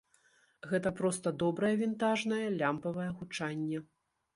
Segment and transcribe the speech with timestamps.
[0.71, 3.89] Гэта проста добрае вінтажнае лямпавае гучанне.